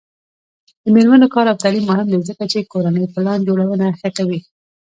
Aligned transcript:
د 0.83 0.85
میرمنو 0.95 1.27
کار 1.35 1.45
او 1.51 1.61
تعلیم 1.63 1.83
مهم 1.91 2.07
دی 2.09 2.19
ځکه 2.29 2.43
چې 2.51 2.69
کورنۍ 2.71 3.05
پلان 3.13 3.39
جوړونه 3.47 3.85
ښه 3.99 4.09
کوي. 4.17 4.39